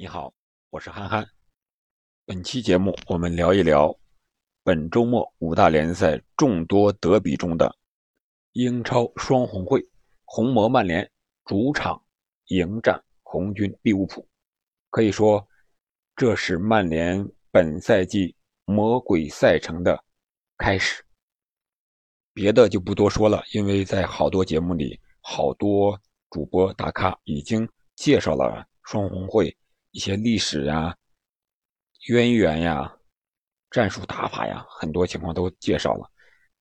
[0.00, 0.32] 你好，
[0.70, 1.28] 我是憨憨。
[2.24, 3.92] 本期节目我们聊一聊
[4.62, 7.76] 本周末五大联赛众多德比中的
[8.52, 9.84] 英超双红会，
[10.24, 11.10] 红魔曼联
[11.44, 12.00] 主场
[12.46, 14.24] 迎战红军利物浦。
[14.90, 15.44] 可以说，
[16.14, 18.36] 这是曼联本赛季
[18.66, 20.04] 魔鬼赛程的
[20.58, 21.04] 开始。
[22.32, 29.52] 别的就不多说了，因为在好多节目里，好多主播大咖已经介绍了双红会。
[29.98, 30.96] 一些历史呀、
[32.06, 32.96] 渊源呀、
[33.68, 36.08] 战术打法呀，很多情况都介绍了，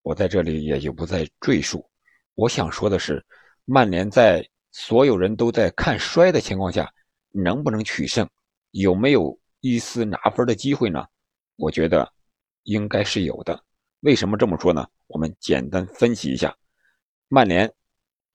[0.01, 1.87] 我在这里也就不再赘述。
[2.33, 3.23] 我想说的是，
[3.65, 6.91] 曼联在所有人都在看衰的情况下，
[7.29, 8.27] 能不能取胜，
[8.71, 11.05] 有没有一丝拿分的机会呢？
[11.57, 12.11] 我觉得
[12.63, 13.63] 应该是有的。
[13.99, 14.83] 为什么这么说呢？
[15.05, 16.57] 我们简单分析一下，
[17.27, 17.71] 曼联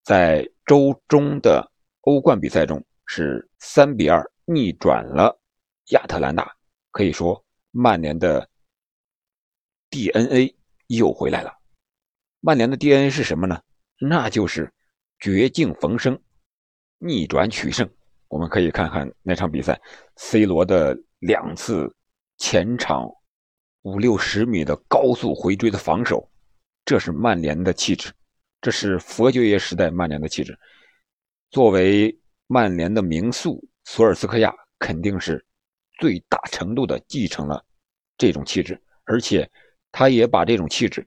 [0.05, 1.69] 在周中的
[2.03, 4.25] 欧冠比赛中是三比二。
[4.45, 5.41] 逆转了
[5.91, 6.57] 亚特兰大，
[6.91, 8.49] 可以说曼联的
[9.89, 10.55] DNA
[10.89, 11.53] 又回来了。
[12.41, 13.63] 曼联的 DNA 是什么呢？
[14.01, 14.73] 那就是
[15.21, 16.21] 绝境逢生，
[16.99, 17.89] 逆转取胜。
[18.27, 19.81] 我们可以看看那场比赛
[20.17, 21.95] ，C 罗的两次
[22.39, 23.09] 前场
[23.83, 26.29] 五六十米的高速回追的防守，
[26.85, 28.11] 这是曼联的气质，
[28.61, 30.59] 这是佛爵爷时代曼联的气质。
[31.51, 33.65] 作为曼联的名宿。
[33.85, 35.45] 索尔斯克亚肯定是
[35.99, 37.63] 最大程度的继承了
[38.17, 39.49] 这种气质，而且
[39.91, 41.07] 他也把这种气质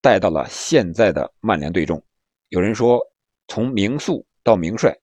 [0.00, 2.02] 带到了现在的曼联队中。
[2.48, 3.00] 有人说，
[3.48, 4.96] 从名宿到名帅，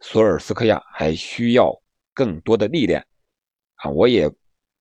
[0.00, 1.72] 索尔斯克亚还需要
[2.14, 3.04] 更多的历练
[3.76, 3.90] 啊！
[3.90, 4.30] 我也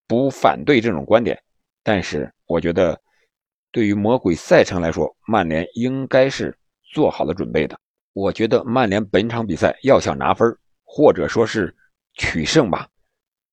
[0.07, 1.41] 不反对这种观点，
[1.83, 2.99] 但是我觉得，
[3.71, 6.57] 对于魔鬼赛程来说，曼联应该是
[6.93, 7.77] 做好了准备的。
[8.13, 11.75] 我觉得曼联本场比赛要想拿分，或者说是。
[12.21, 12.87] 取胜吧，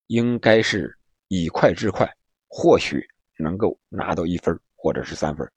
[0.09, 0.95] 应该是
[1.29, 2.07] 以快制快，
[2.49, 3.03] 或许
[3.39, 5.51] 能够拿到一分或者是三分，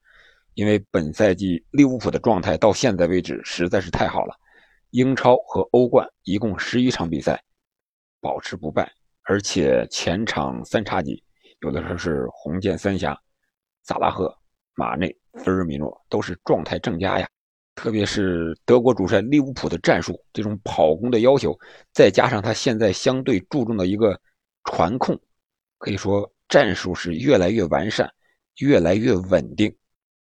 [0.53, 4.33] 因为本赛季利物浦的状态到现在为止实在是太好了，
[4.91, 7.43] 英超和欧冠一共十一场比赛
[8.21, 8.89] 保持不败，
[9.23, 11.21] 而且前场三叉戟
[11.59, 13.19] 有的时候是红箭三侠，
[13.83, 14.33] 萨拉赫、
[14.75, 17.29] 马内、菲尔米诺都是状态正佳呀。
[17.81, 21.57] 特别是德国主帅利物浦的战术，这种跑攻的要求，
[21.91, 24.15] 再加上他现在相对注重的一个
[24.65, 25.19] 传控，
[25.79, 28.07] 可以说战术是越来越完善，
[28.59, 29.75] 越来越稳定。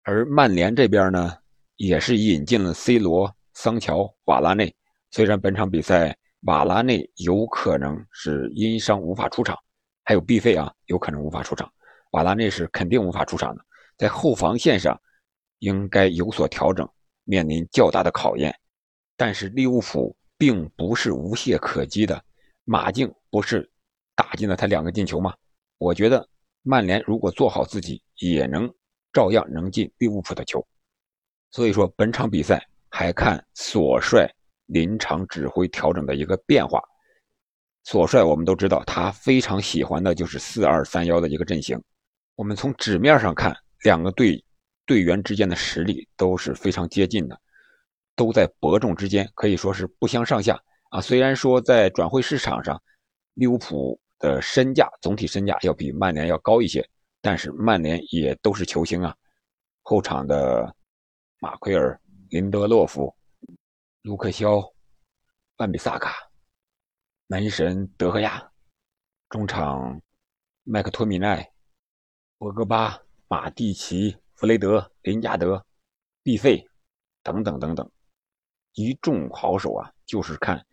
[0.03, 1.33] 而曼联这边呢，
[1.75, 4.73] 也是引进了 C 罗、桑乔、瓦拉内。
[5.11, 9.57] 虽然本场比赛瓦拉内有可能是因伤无法出场，
[10.05, 11.69] 还有 B 费啊，有可能无法出场，
[12.11, 13.61] 瓦拉内是肯定无法出场的。
[13.97, 14.97] 在后防线上，
[15.59, 16.89] 应该有所调整。
[17.23, 18.53] 面临较大的考验，
[19.15, 22.23] 但是利物浦并不是无懈可击的。
[22.63, 23.69] 马竞不是
[24.15, 25.33] 打进了他两个进球吗？
[25.77, 26.27] 我觉得
[26.61, 28.71] 曼联如果做好自己，也能
[29.11, 30.65] 照样能进利物浦的球。
[31.49, 34.31] 所以说本场比赛还看索帅
[34.67, 36.81] 临场指挥调整的一个变化。
[37.83, 41.81] 索帅我们都知道，他非常喜欢的就是四二三幺的一个阵型。
[42.35, 44.43] 我们从纸面上看，两个队。
[44.91, 47.41] 队员之间的实力都是非常接近的，
[48.13, 50.99] 都在伯仲之间，可以说是不相上下啊。
[50.99, 52.77] 虽然说在转会市场上，
[53.35, 56.85] 利物浦的身价总体身价要比曼联要高一些，
[57.21, 59.15] 但是曼联也都是球星啊。
[59.83, 60.75] 后场的
[61.39, 61.97] 马奎尔、
[62.31, 63.15] 林德洛夫、
[64.01, 64.61] 卢克肖、
[65.55, 66.13] 万比萨卡、
[67.27, 68.45] 门神德赫亚，
[69.29, 70.01] 中场
[70.65, 71.49] 麦克托米奈、
[72.37, 74.17] 博格巴、马蒂奇。
[74.41, 75.63] 弗雷德、林加德、
[76.23, 76.67] 毕费
[77.21, 77.91] 等等等等，
[78.73, 80.65] 一众好手啊，就是看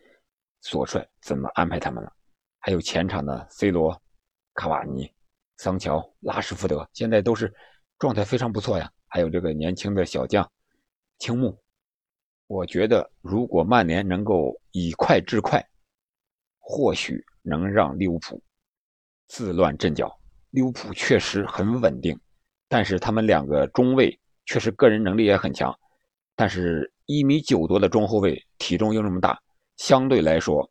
[0.62, 2.10] 索帅怎么安排他们了。
[2.60, 4.00] 还有前场的 C 罗、
[4.54, 5.12] 卡瓦尼、
[5.58, 7.54] 桑乔、拉什福德，现在都是
[7.98, 8.90] 状态非常不错呀。
[9.06, 10.50] 还有这个年轻的小将
[11.18, 11.54] 青木，
[12.46, 15.62] 我觉得如果曼联能够以快制快，
[16.58, 18.42] 或许能让利物浦
[19.26, 20.18] 自乱阵脚。
[20.52, 22.18] 利物浦确实很稳定。
[22.68, 25.74] 但是他们两个中卫确实个人能力也很强，
[26.36, 29.40] 但是一米九多的中后卫体重又那么大，
[29.76, 30.70] 相对来说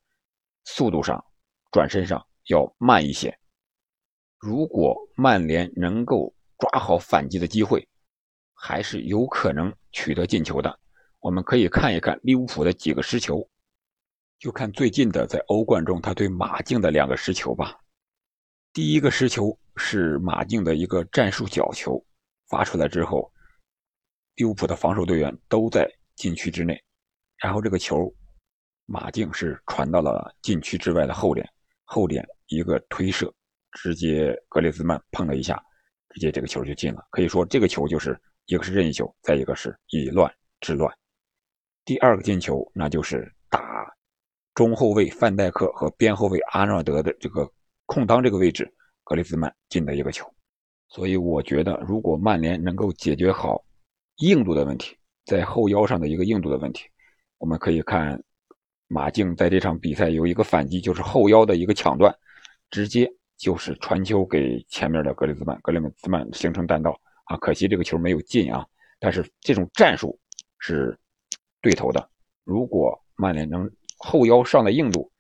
[0.65, 1.23] 速度上、
[1.71, 3.35] 转身上要慢一些。
[4.39, 7.87] 如果曼联能够抓好反击的机会，
[8.53, 10.79] 还是有可能取得进球的。
[11.19, 13.47] 我们可以看一看利物浦的几个失球，
[14.37, 17.75] 就看最近的在欧冠中他对马竞的两个失球吧。
[18.77, 19.57] 第一个失球。
[19.79, 22.03] 是马竞的一个战术角球
[22.47, 23.31] 发出来之后，
[24.35, 26.79] 利物浦的防守队员都在禁区之内，
[27.37, 28.11] 然后这个球
[28.87, 31.47] 马竞是传到了禁区之外的后点，
[31.85, 33.31] 后点一个推射，
[33.71, 35.63] 直接格列兹曼碰了一下，
[36.09, 37.05] 直接这个球就进了。
[37.11, 40.91] 可以说这个球就是一个是任意球，再一个是以乱治乱。
[41.85, 43.95] 第二个进球那就是打
[44.55, 47.47] 中后卫范戴克和边后卫阿诺德的这个
[47.87, 48.71] 空当这个位置，
[49.03, 50.31] 格列兹曼进的一个球。
[50.87, 53.65] 所以我觉得，如果曼联能够解决好
[54.17, 54.95] 硬度的问题，
[55.25, 56.85] 在后腰上的一个硬度的问题，
[57.39, 58.23] 我们可以看
[58.87, 62.15] 马竞在这场比赛有一个反击，就是后腰的一个抢断，
[62.69, 66.95] 直接就是传球给前面的格列兹曼，格列兹曼形成弹道
[67.25, 68.63] 啊，可惜这个球没有进啊。
[68.99, 70.19] 但是这种战术
[70.59, 70.95] 是。
[71.59, 72.09] 对头的，
[72.45, 75.11] 如果曼联能后腰上的硬度，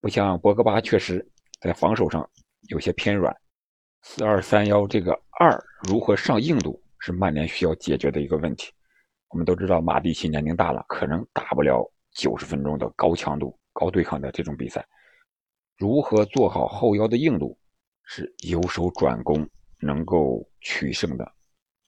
[0.00, 1.26] 不像博格巴确实
[1.60, 2.28] 在防守上
[2.68, 3.34] 有些偏软。
[4.02, 8.72] 四二三幺这个二如何上硬度是曼联需要解决的一个问题。
[9.28, 14.86] 我们都知道马蒂奇年龄大了，可能打不了九十分钟的高强度、高对抗的这种比赛。
[15.76, 17.58] 如何做好后腰的硬度，
[18.04, 19.46] 是由守转攻
[19.80, 21.32] 能够取胜的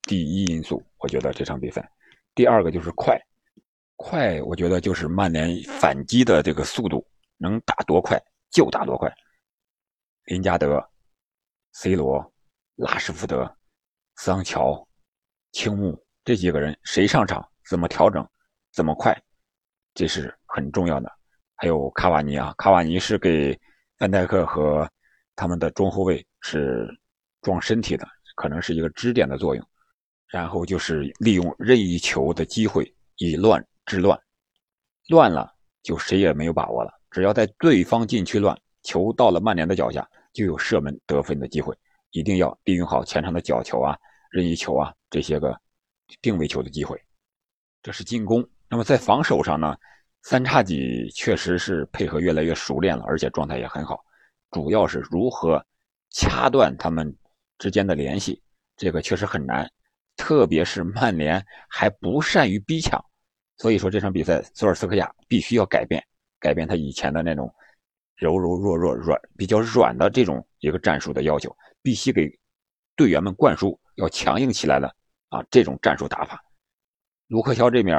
[0.02, 0.82] 第一因素。
[0.98, 1.88] 我觉得这场比赛，
[2.34, 3.18] 第二个就是快。
[3.94, 7.06] 快，我觉得就是曼联反击的这个速度，
[7.36, 8.20] 能打多快
[8.50, 9.08] 就打多快。
[10.28, 10.86] 林加德、
[11.72, 12.32] C 罗、
[12.76, 13.50] 拉什福德、
[14.16, 14.86] 桑乔、
[15.52, 18.28] 青木这几个人谁上场，怎么调整，
[18.70, 19.18] 怎么快，
[19.94, 21.10] 这是很重要的。
[21.54, 23.58] 还有卡瓦尼啊，卡瓦尼是给
[23.96, 24.86] 范戴克和
[25.34, 26.86] 他们的中后卫是
[27.40, 29.66] 撞身体的，可能是一个支点的作用。
[30.26, 33.66] 然后就是利用任意球的机会以乱。
[33.86, 34.20] 治乱，
[35.08, 35.50] 乱了
[35.82, 36.92] 就谁也没有把握了。
[37.10, 41.76] 只要在对方禁区乱，球到了曼联的脚下，就有射门得分的机会。
[42.10, 43.96] 一定要利用好前场的角球啊、
[44.30, 45.54] 任意球啊这些个
[46.22, 46.98] 定位球的机会。
[47.82, 48.46] 这是进攻。
[48.68, 49.76] 那么在防守上呢，
[50.22, 54.02] 三叉戟确实是配合越来越熟练了，而且状态也很好。
[54.50, 55.64] 主要是如何
[56.10, 57.14] 掐断他们
[57.58, 58.42] 之间的联系，
[58.76, 59.70] 这个确实很难。
[60.16, 62.98] 特别是曼联还不善于逼抢。
[63.58, 66.02] 所以说这场比赛，索尔斯克亚必须要改变，
[66.40, 67.54] 改变他以前的那种
[68.18, 72.28] 柔柔弱弱、软比较软的这种一个战术的要求，必须给
[72.96, 74.92] 队员们灌输要强硬起来了
[75.28, 75.40] 啊！
[75.50, 76.42] 这种战术打法，
[77.28, 77.96] 卢克肖这面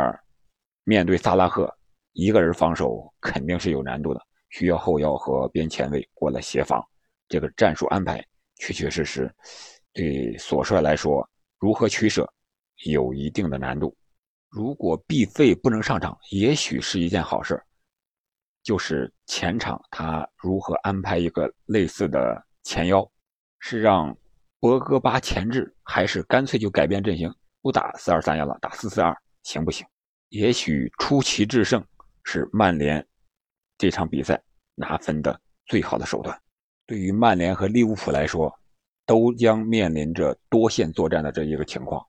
[0.83, 1.73] 面对萨拉赫
[2.11, 6.85] 一个人防守肯定是有难度的，需要后腰和边前卫过来协防。
[7.29, 8.21] 这个战术安排
[8.55, 9.33] 确确实实
[9.93, 11.25] 对索帅来说，
[11.59, 12.29] 如何取舍
[12.85, 13.95] 有一定的难度。
[14.49, 17.61] 如果毕费不能上场，也许是一件好事
[18.69, 23.03] 就是前场他如何安排一个类似的前腰，
[23.57, 24.15] 是让
[24.59, 27.33] 博格巴前置，还是干脆就改变阵型，
[27.63, 29.11] 不打四二三幺了，打四四二，
[29.41, 29.83] 行不行？
[30.27, 31.83] 也许出奇制胜
[32.25, 33.03] 是曼联
[33.75, 34.39] 这场比赛
[34.75, 36.39] 拿分的最好的手段。
[36.85, 38.53] 对于曼联和利物浦来说，
[39.03, 42.05] 都将面临着多线作战的这一个情况。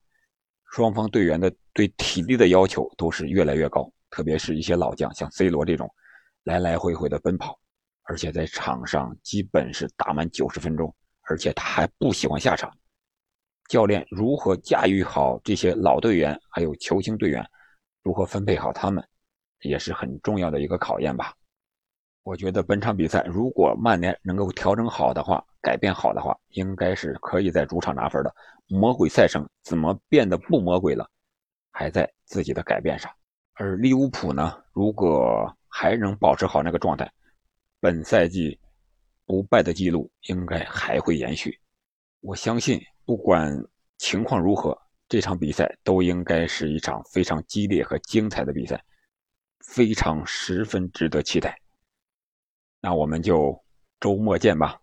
[0.72, 5.90] 双方队员的对体力的要求都是越来越高，特别是一些老将，像 C 罗这种，
[6.44, 7.58] 来来回回的奔跑，
[8.02, 12.70] 而且在场上基本是打满九十分钟，而且他还不喜欢下场。
[13.68, 17.46] 教练如何驾驭好这些老队员，还有球星队员，
[18.02, 19.06] 如何分配好他们，
[19.60, 21.34] 也是很重要的一个考验吧。
[22.22, 28.34] 我觉得本场比赛，如果曼联能够调整好的话，改变好的话，应该是可以在主场拿分的。
[28.66, 31.08] 魔鬼赛程怎么变得不魔鬼了？
[31.70, 33.10] 还在自己的改变上。
[33.54, 37.10] 而利物浦呢，如果还能保持好那个状态，
[37.80, 38.58] 本赛季
[39.24, 41.58] 不败的记录应该还会延续。
[42.20, 43.50] 我相信，不管
[43.96, 44.76] 情况如何，
[45.08, 48.84] 这场比赛都应该是一场非常激烈和精彩的比赛，
[49.60, 51.58] 非常十分值得期待。
[52.80, 53.58] 那我们就
[54.00, 54.78] 周末见吧。